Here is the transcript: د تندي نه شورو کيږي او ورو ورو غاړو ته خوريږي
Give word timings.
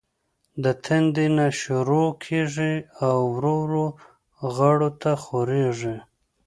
د 0.63 0.65
تندي 0.85 1.27
نه 1.37 1.47
شورو 1.59 2.03
کيږي 2.23 2.73
او 3.05 3.17
ورو 3.35 3.55
ورو 3.63 3.85
غاړو 4.55 4.89
ته 5.01 5.11
خوريږي 5.23 5.95